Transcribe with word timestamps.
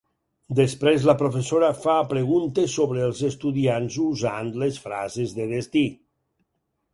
Després 0.59 1.03
la 1.09 1.13
professora 1.17 1.67
fa 1.83 1.97
preguntes 2.13 2.77
sobre 2.77 3.03
els 3.09 3.21
estudiants 3.29 3.99
usant 4.07 4.51
les 4.65 4.81
frases 4.87 5.37
de 5.39 5.47
destí. 5.55 5.85